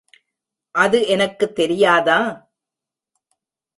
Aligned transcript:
அது 0.75 1.07
எனக்குத் 1.07 1.55
தெரியாதா? 1.55 2.19